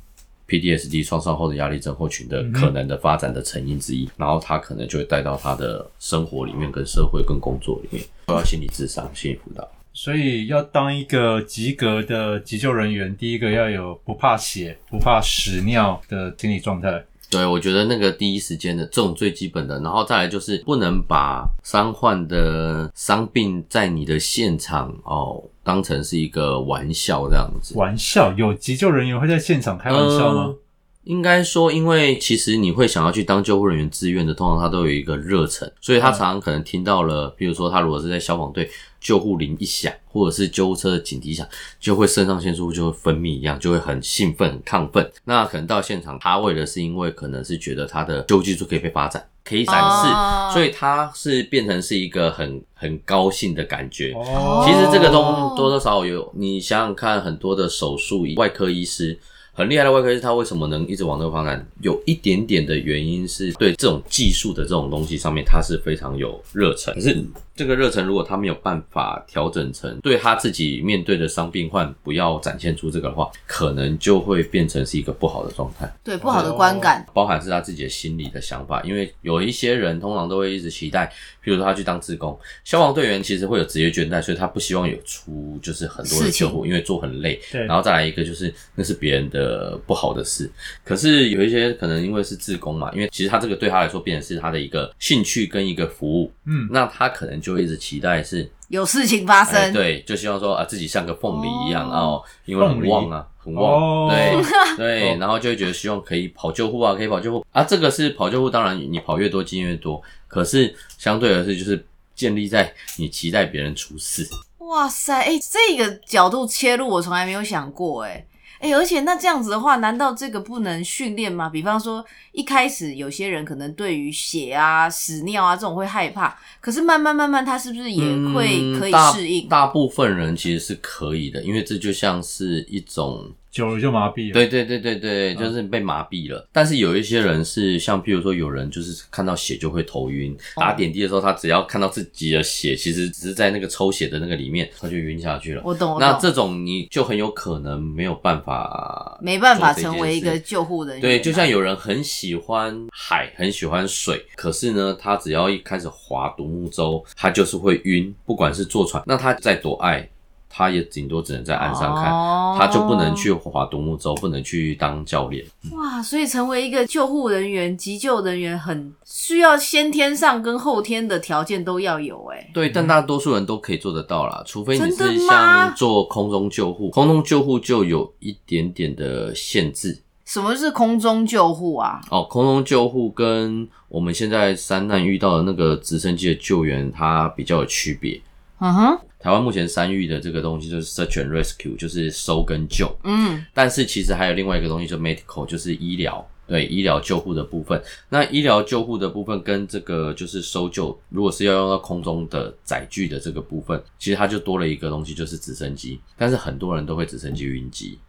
[0.47, 9.65] PTSD 创伤后的压力症候群的可能的发展的成因之一，然后他可能就会带到他的生活里面、跟社会、跟工作里面，都要心理智商、心理辅导。
[9.93, 17.04] 所以要当一个及格的急救人员，第一个要有不怕血、不怕屎尿的心理状态。
[17.32, 27.78] 对，我觉得那个第一时间的这种最基本的，然后再来就是不能把伤患的伤病在你的现场哦当成是一个玩笑这样子。
[27.78, 28.34] 玩笑？
[28.34, 30.44] 有急救人员会在现场开玩笑吗？
[30.44, 30.56] 呃，
[31.03, 38.69] 应该说，因为其实你会想要去当救护人员自愿的，通常他都有一个热忱，所以他常常可能听到了，比如说他如果是在消防队。
[39.01, 41.43] 救护铃一响，或者是救护车的警笛响，
[41.79, 45.11] 就会肾上腺素就会分泌一样，就会很兴奋、很亢奋。
[45.23, 50.53] 那可能到现场，他为的是因为可能是觉得他的救护技术可以被发展，可以展示，oh.
[50.53, 54.11] 所以他是变成是一个很很高兴的感觉。
[54.11, 54.63] Oh.
[54.67, 59.19] 其实这个东多多少少有，你想想看，很多的手术外科医师。
[59.53, 61.65] 很厉害的外科医师，他为什么能一直往这个方向？
[61.81, 66.93] 有一点点的原因是对这种技术的这种东西上面，他是非常有热忱。
[66.93, 67.21] 可是
[67.55, 75.87] 这个热忱，如果他没有办法调整成对他自己面对的伤病患不要展现出这个的话，可能就会变成是一个不好的状态。
[76.03, 78.81] 对，不好的观感，包含是他自己的心理的想法。
[78.83, 81.05] 因为有一些人通常都会一直期待，
[81.43, 87.39] 譬如说他去当志工，消防队员其实会有职业倦怠，所以他不希望有出就是很多的救护，因为做很累。
[87.51, 89.41] 对，然后再来一个就是那是别人的。
[89.51, 90.49] 呃，不好的事，
[90.83, 104.41] 可是有一些可能因为是志工嘛，因为其实他这个对他来说，变成是他的一个兴趣跟一个服务，嗯，那他可能就一直期待是有事情发生，欸、对，就希望说啊自己像个凤梨一样哦，因为很旺啊，很旺，哦、对
[104.77, 114.27] 对，然后就会觉得希望可以跑救护啊，可以跑救护啊，这个是跑救护，当然你跑越多经验越多，可是相对而是就是建立在你期待别人出事。
[114.60, 118.25] 哇塞，哎、欸，这个角度切入我从来没有想过，哎。
[118.62, 121.50] 哎、欸，而且那这样子的话，难道这个不能训练吗？
[121.50, 129.47] 比方说，一开始有些人可能对于血啊、屎尿啊这种会害怕，可是慢慢慢慢，他是不是也会可以适应？
[129.47, 133.34] 嗯、大，大部分人其实是可以的，因为这就像是一种。
[133.51, 134.33] 久了就麻痹了。
[134.33, 136.39] 对对对对对，就是被麻痹了。
[136.39, 145.61] 嗯、但是有一些人是像，譬如说有人就是看到血就会头晕，打点滴的时候，他只要看到自己的血，其实只是在那个抽血的那个里面，他就晕下去了。
[145.65, 145.97] 我懂。
[145.99, 151.01] 那这种你就很有可能没有办法，没办法成为一个救护人员。
[151.01, 160.07] 对，就像有人很喜欢海，很喜欢水，可是呢，他只要一开始划独木舟，他就是会晕，不管是坐船，那他再多爱。
[160.53, 165.45] 他也顶多只能在岸上看，哦、他就不能去划独木舟，不能去当教练。
[165.71, 172.25] 哇，所以成为一个救护人员、急救人员，很需要先天上跟后天的条件都要有。
[172.33, 180.01] 哎，对，但大多数人都可以做得到啦，除非你是像做空中救护，空中救护就有一点点的限制。
[180.25, 182.01] 什么是空中救护啊？
[182.09, 188.21] 哦，空中救护跟我们现在山难遇到的那个直升机的救援，它比较有区别。
[188.59, 188.99] 嗯哼。
[189.21, 192.91] 台湾目前山域的这个东西就是 search and rescue，就是搜跟救。
[193.03, 197.81] 嗯，但是其实还有另外一个东西，就 medical，就是医疗，对，医疗救护的部分。
[198.10, 205.99] 那医疗救护的部分跟这个就是搜救，如果是要用到空中的载具的这个部分，其实它就多了一个东西，就是直升机。
[206.17, 207.99] 但是很多人都会直升机晕机，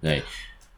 [0.00, 0.22] 对，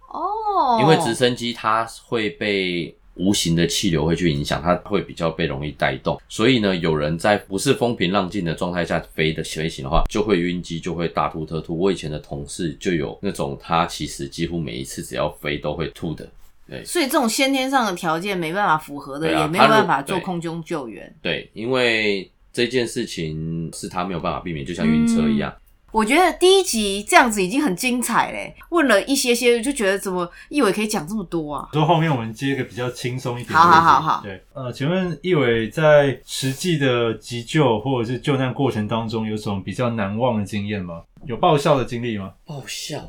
[0.08, 2.96] 哦，因为直升机它会被。
[3.14, 11.78] 无形的气流会去影响，它会比较被容易带动，所以呢，有人在不是风平浪静的状态下飞的飞行的话，就会晕机，就会大吐特吐。
[11.78, 16.28] 我以前的同事就有那种，他其实几乎每一次只要飞都会吐的。
[16.68, 21.14] 对，所以这种先天上的条件没办法符合的，啊、也没有办法做空中救援。
[21.20, 25.50] 对，对，因为这件事情是他没有办法避免，就像晕车一样。
[25.50, 25.60] 嗯
[25.94, 31.68] 我觉得第一集这样子已经很精彩嘞，问了一些些，就觉得怎么一伟可以讲这么多啊？
[31.72, 33.56] 说后面我们接一个比较轻松一点的。
[33.56, 34.20] 好好好好。
[34.20, 41.00] 对，呃，请问一伟在实际的急救或者是救难过程当中，有什么比较难忘的经验吗？
[41.26, 42.32] 有爆笑的经历吗？
[42.44, 43.00] 爆笑，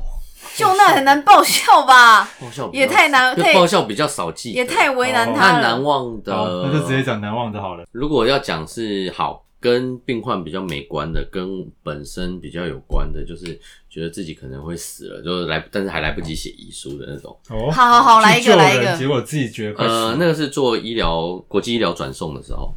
[0.54, 2.22] 救难很难爆笑吧？
[2.40, 5.60] 爆笑也太难，太爆笑比较少记，也太为难他了。
[5.60, 6.32] 那难忘的，
[6.64, 7.84] 那就直接讲难忘的好了。
[7.90, 9.42] 如果要讲是好。
[9.58, 17.36] 跟病患比较没关的，跟本身比较有关的，就是觉得自己可能会死了，就是来，但是还来不及写遗书的那种。
[17.48, 18.96] 哦，好好好，来一个，来一个。
[18.96, 19.92] 结果自己觉得快死。
[19.92, 22.72] 呃，那个是做医疗国际医疗转送的时候，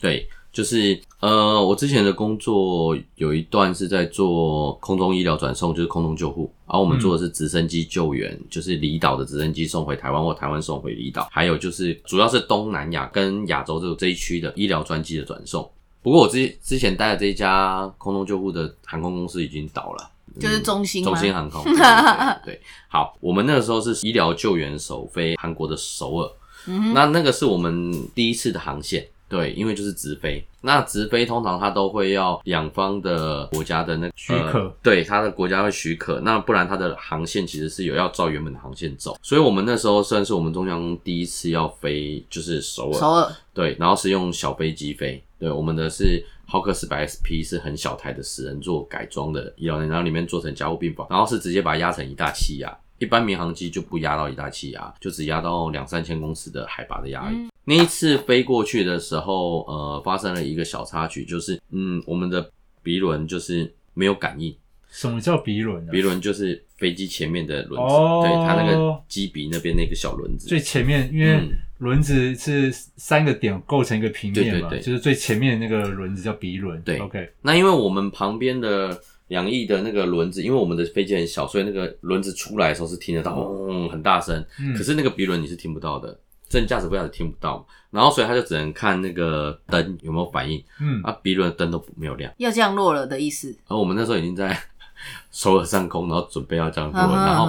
[0.00, 15.68] 对，就是呃，我之前的工作有一段是在做空中医疗转送，就是空中救护，然后我们做的是直升机救援，嗯、就是离岛的直升机送回台湾或台湾送回离岛，还有就是主要是东南亚跟亚洲这个这一区的医疗专机的转送。
[16.02, 21.62] 不过我之之前待的这一家空中救护的航空公司已经倒了，就是中兴、嗯、中兴航空。
[21.64, 26.30] 对，对，对，对， 好，我们那个时候是医疗救援首飞韩国的首尔，
[26.66, 29.06] 嗯、那那个是我们第一次的航线。
[29.30, 57.36] 对，因为就是直飞，那直飞通常它都会要两方的国家的那个许可，呃、对，它的国家会许可，那不然它的航线其实是有要照原本的航线走，所以我们那时候算是我们中江第一次要飞，就是首尔，首尔，对，然后是用小飞机飞，对，我们的是浩克四百 SP 是很小台的十人座改装的医疗人，然后里面做成加护病房，然后是直接把它压成一大气压，一般民航机就不压到一大气压，就只压到两三千公尺的海拔的压力。
[57.66, 62.50] 嗯那一次飞过去的时候，呃，发生了一个小插曲，就是，嗯，我们的
[62.82, 64.52] 鼻轮就是没有感应。
[64.90, 65.92] 什么叫鼻轮啊？
[65.92, 70.48] 鼻轮就是飞机前面的轮子，哦、对，它那个机鼻那边那个小轮子。
[70.48, 76.82] 最前面，因为轮子是三个点构成一个平面嘛，对对对，就是最前面那个轮子叫鼻轮。
[76.82, 77.30] 对，OK。
[77.40, 84.44] 那因为我们旁边的两翼的那个轮子，因为我们的飞机很小，所以那个轮子出来的时候是听得到，嗯，很大声。
[84.60, 86.18] 嗯、可是那个鼻轮你是听不到的。
[86.50, 93.56] 正驾驶不晓得听不到，然后所以他就只能看那个灯有没有反应，嗯，啊，鼻轮的灯都没有亮，要降落了的意思。
[93.68, 94.60] 而我们那时候已经在
[95.30, 97.48] 首尔上空，然后准备要降落了，然后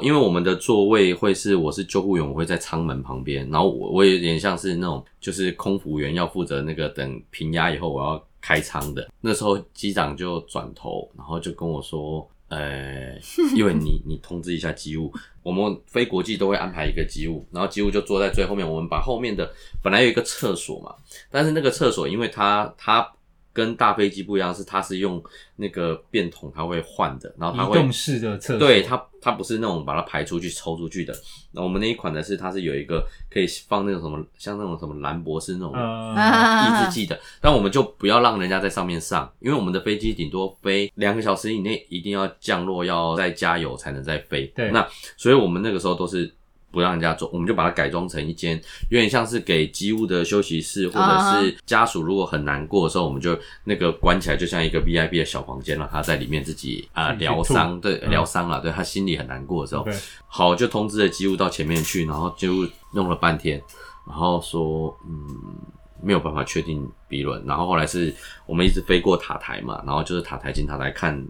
[0.00, 12.26] 因为我们的座位会是我是救护员，我会在舱门旁边，然后我我有点像是那种就是空服员要负责那个等平压以后我要开舱的，那时候机长就转头，然后就跟我说。
[12.48, 13.18] 呃，
[13.54, 18.68] 因为你你通知一下机务，我们飞国际都会安排一个机务，然后机务就坐在最后面。
[18.68, 20.94] 我们把后面的本来有一个厕所嘛，
[21.30, 23.12] 但是那个厕所因为它它。
[23.56, 25.22] 跟大飞机不一样，是它是用
[25.56, 31.14] 那个便桶，它会换的，然后它会移动式的厕所，对它它不是那种把它排出去抽出去的。
[31.52, 44.46] 那我们那一款呢是它是有一个可以放那种什么像那种什么兰博士那种抑制 剂的，但我们就不要让人家在上面上，因为我们的飞机顶多飞两个小时以内，一定要降落，要再加油才能再飞。
[44.54, 46.30] 对，那所以我们那个时候都是。
[46.76, 48.54] 不让人家坐，我们就把它改装成一间
[48.90, 53.34] 有点像是给机务的休息室，或者是家属如果很难过的时候，我们就
[53.64, 59.86] 那个关起来，就像一个 VIP 的小房间，让他在里面自己啊疗伤，对，疗伤了，对他心里很难过的时候
[60.26, 63.58] 好，就通知了机务到前面去，然后就弄了半天，
[64.06, 65.56] 然后说嗯
[66.02, 71.26] 没有办法确定鼻轮，然后后来是我们一直飞过塔台嘛，然后就是塔台进塔台看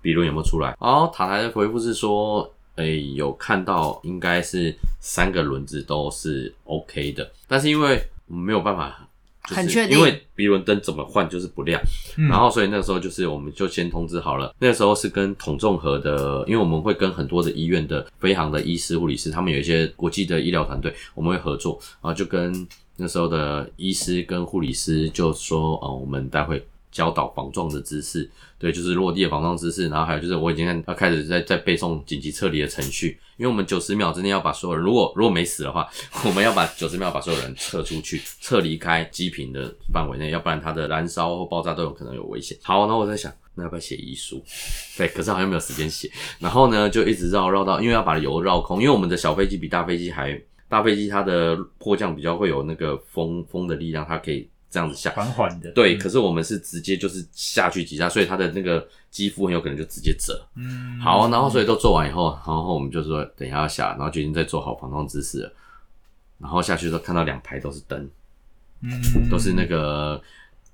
[0.00, 2.50] 鼻轮有没有出来，然后塔台的回复是说。
[2.76, 9.08] 诶、欸，有看到，应该是三个轮子都是 OK 的，但是因为我们没有办法，
[9.48, 11.80] 就是因为鼻轮灯怎么换就是不亮，
[12.18, 26.66] 嗯、然后所以那时候就是我们就先通知好了，那时候是跟统综合的，因为我们会跟很多的医院的飞航的医师、护理师，他们有一些国际的医疗团队，我们会合作，然后就跟那时候的医师跟护理师就说，哦，我们待会。
[26.96, 28.28] 教导防撞的姿势，
[28.58, 35.86] 对，就是落地的防撞姿势，然后还有就是我已经要开始在在背诵紧急撤离的程序，因为我们九十秒之内要把所有人，如果如果没死的话，
[36.24, 42.56] 我们要把九十秒把所有人撤出去，撤离开机坪的范围内，要不然它的燃烧或爆炸都有可能有危险。
[42.62, 44.42] 好，那我在想，那要不要写遗书？
[44.96, 46.10] 对，可是好像没有时间写。
[46.38, 54.48] 然后呢，就一直绕绕到，因为要把油绕空，因为我们的小飞机比大飞机还大飞机，它的迫降比较会有那个风风的力量，它可以。
[54.70, 55.96] 这样子下，缓缓的，对。
[55.96, 60.40] 嗯、可是我们是直接就是下去几下，所以它的那个肌肤很有可能就直接折。
[60.56, 65.52] 嗯，好，然后所以都做完以后，然后我们就说等一下要下，然后就已经在做好防撞姿势了。
[66.38, 68.10] 然后下去的时候看到两排都是灯，
[68.82, 68.90] 嗯，
[69.30, 70.20] 都是那个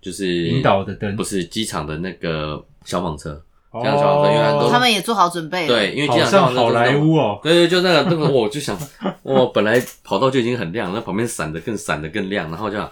[0.01, 3.41] 就是引导的灯，不是机场的那个消防车，
[3.73, 8.77] 这样消防车因为都他们也做好准备了，对，因为机场消防车好莱坞哦，对对，就那个那个，我就想，
[9.23, 12.91] 我本来跑道就已经很亮，那旁边闪的更闪的更亮，然后这样。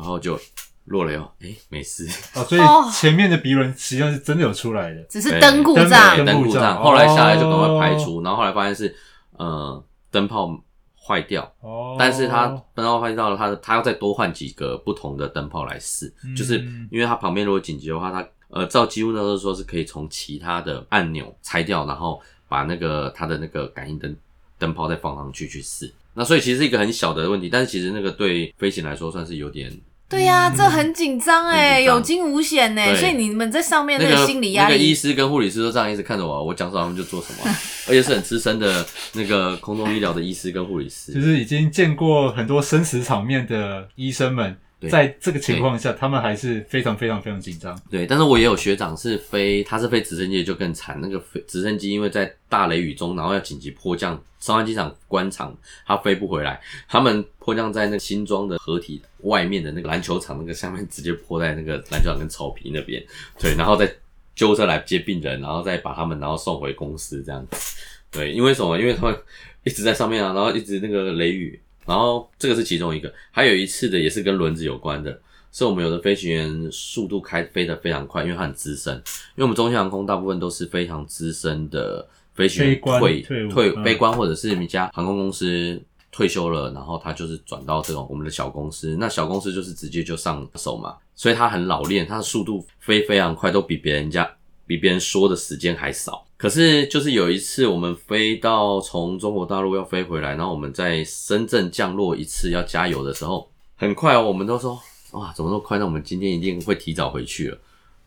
[0.00, 0.38] 然后就
[0.86, 2.08] 落了哟，哎、欸，没事。
[2.34, 2.60] 哦，所以
[2.90, 6.82] 前面的鼻轮实际上是真的有出来的，只是灯故障，灯故障。
[6.82, 8.96] 后来下来就赶快排除，哦、然后后来发现是
[9.32, 10.58] 呃灯泡
[11.06, 16.58] 坏掉，哦，但是它灯泡坏掉了，它它要再多换几个不同的灯泡来试，嗯、就是
[16.90, 24.16] 因为它旁边如果紧急的话，它呃照几乎那时候说是可以从其他的按钮拆掉，然后把那个它的那个感应灯
[24.58, 25.92] 灯泡再放上去去试。
[26.14, 29.70] 那所以其实是一个很小的问题，但是其实那个对飞行来说算是有点。
[30.10, 37.56] 对呀、啊，这很紧张哎，有惊无险呢，所以你们在上面那个心理压力，那个医师跟护理师都这样一直看着我，我讲什么他们就做什么，
[37.86, 44.56] 而且是很资深的那个空中医疗的医师跟护理师，就是已经见过很多生死场面的医生们，
[44.88, 47.78] 在这个情况下，他们还是非常非常非常紧张。
[47.90, 50.98] 对，但是我也有学长是飞，他是飞直升机就更惨。
[51.02, 55.54] 那个飞直升机因为在大雷雨中，然后要紧急迫降，松山机场关场，
[55.86, 56.58] 他飞不回来。
[56.88, 63.04] 他们迫降在那个新庄的合体外面的那个篮球场那个下面，直接迫在那个篮球场跟草坪那边。
[63.38, 63.92] 对，然后再
[64.34, 67.76] 救护车来接病人，然后再把他们然后送回公司这样子。
[68.10, 68.78] 对，因为什么？
[68.78, 69.16] 因为他们
[69.64, 71.60] 一直在上面啊，然后一直那个雷雨。
[71.86, 75.20] 然后这个是其中一个，还有一次的也是跟轮子有关的，
[75.50, 85.80] 是我们有的飞行员速度开飞得非常快，因为他很资深，因为我们中兴航空大部分都是非常资深的飞行员退退退飞官或者是一家航空公司
[86.12, 94.30] 退休了，然后他就是转到这种我们的小公司，那小公司就是直接就上手嘛，所以他很老练，他的速度飞非常快，都比别人家
[94.66, 96.24] 比别人说的时间还少。
[96.40, 104.80] 可是，就是有一次我们飞到从中国大陆要飞回来，然后我们在深圳降落一次要加油的时候，很快哦，我们都说
[105.12, 105.78] 哇，怎么那么快？
[105.78, 107.58] 那我们今天一定会提早回去了。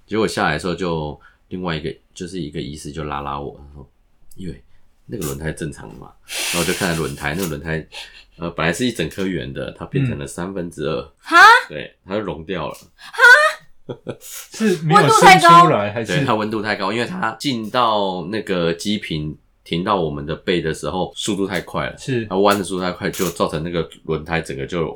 [0.07, 3.87] 结果下来的时候，就另外一个就是一个医师就拉拉我，他说
[4.35, 4.63] ：“因为
[5.05, 6.11] 那个轮胎正常的嘛。
[6.55, 7.87] ”然后就看轮胎，那个轮胎
[8.37, 11.13] 呃本来是一整颗圆的，它变成了三分之二，
[11.69, 13.21] 对，它就融掉了，哈。
[14.21, 16.17] 是温度太高还是？
[16.17, 24.95] 对，它温度太高，因为它进到那个机坪停到我们的背的时候，速度太快了，是它弯的速度太快，就造成那个轮胎整个就，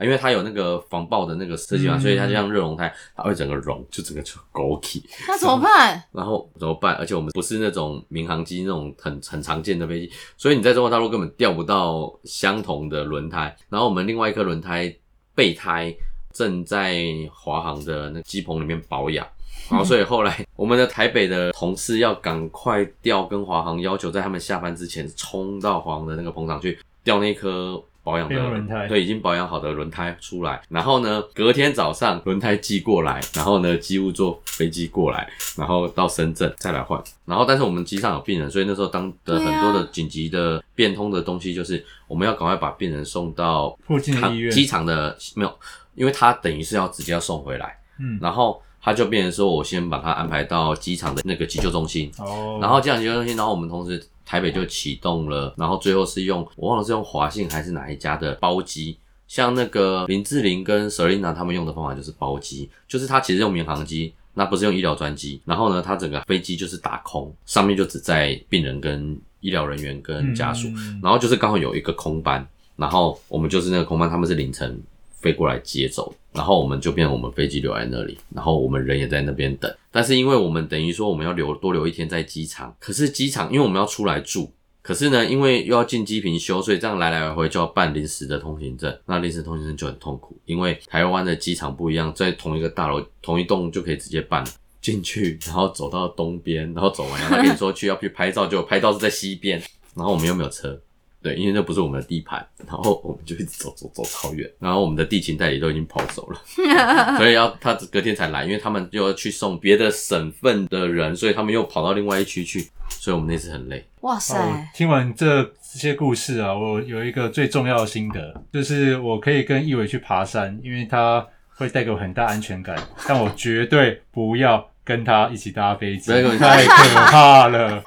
[0.00, 5.02] 因为它有那个防爆的那个设计嘛，所以它就像热熔胎，它会整个融，就整个就狗起。
[5.26, 6.02] 那怎么办？
[6.12, 6.94] 然后怎么办？
[6.96, 13.56] 而且我们不是那种民航机那种很很常见的飞机，所以你在中国大陆根本调不到相同的轮胎。
[13.70, 14.94] 然后我们另外一颗轮胎
[15.34, 15.96] 备胎。
[16.38, 16.96] 正在
[17.34, 19.26] 华航的那个机棚里面保养，
[19.68, 30.58] 然后所以后来我们的台北的同事要赶快调，跟华航要求在他们下班之前冲到华航的那个棚场去调那颗保养的轮胎，对，已经保养好的轮胎出来。
[30.70, 35.28] 然后呢，隔天早上轮胎寄过来，然后呢，机务坐飞机过来，
[35.58, 36.98] 然后到深圳再来换。
[37.26, 45.52] 然后但是我们机上有病人，所以那时候当的很多的紧急的变通的东西，就是我们要赶快把病人送到附近的医院，机场的没有。
[45.94, 74.78] 因为他等于是要直接要送回来，嗯，然后他就变成说，我先把他安排到机场的那个急救中心，哦，然后机场急救中心，然后我们同时台北就启动了，然后最后是用我忘了是用华信还是哪一家的包机，像那个林志玲跟 Selina 他们用的方法就是包机，就是他其实用民航机，那不是用医疗专机，然后呢，他整个飞机就是打空，上面就只载病人跟医疗人员跟家属，嗯，然后就是刚好有一个空班，然后我们就是那个空班，他们是凌晨。
[75.20, 79.68] 飞过来接走，然后我们就变我们飞机留在那里，然后我们人也在那边等。
[79.90, 88.96] 但是因为我们等于说我们要留多留一天在机场，可是机场因为我们要出来住，可是呢，因为又要进机坪修，所以这样来来回回就要办临时的通行证。
[89.06, 94.44] 那临时通行证就很痛苦，因为台湾的机场不一样，在同一个大楼同一栋就可以直接办
[94.80, 99.60] 进去，然后走到东边，然后走完，然后他跟你说去要去拍照，就拍照是在西边，
[99.96, 100.80] 然后我们又没有车。
[101.28, 106.40] 对，因为那不是我们的地盘，然后我们就一直走走走超远，然后我们的地勤代理都已经跑走了，
[107.18, 113.84] 所以要他隔天才来，因为他们就要去送别的省份的人，所以他们又跑到另外一区去，所以我们那次很累。
[114.00, 114.34] 哇塞！
[114.38, 124.66] 哦，听完这这些故事啊，我有一个最重要的心得，就是我可以跟易伟去爬山，因为他会带给我很大安全感，但我绝对不要。
[124.88, 127.82] 跟他一起搭飞机，太可怕了。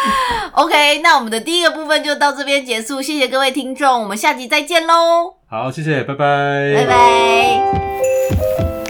[0.52, 5.32] OK，那我们的第一个部分就到这边结束，谢谢各位听众，我们下集再见喽。
[5.48, 7.82] 好，谢谢，拜拜，拜拜。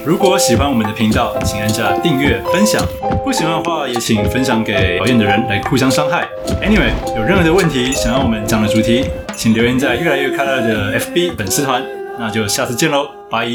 [0.05, 2.83] 如果喜欢我们的频道，请按下订阅、分享；
[3.23, 6.27] 不喜欢的话，也请分享给讨厌的人来互相伤害。
[6.61, 9.05] Anyway，有任何的问题想要我们讲的主题，
[9.37, 11.81] 请留言在越来越快乐的 FB 粉丝团。
[12.19, 13.47] 那就下次见喽，拜。